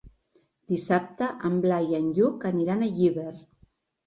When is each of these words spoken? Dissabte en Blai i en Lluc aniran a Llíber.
Dissabte 0.71 1.27
en 1.51 1.59
Blai 1.67 1.93
i 1.93 1.99
en 1.99 2.09
Lluc 2.17 2.49
aniran 2.53 2.83
a 2.83 2.89
Llíber. 2.97 3.29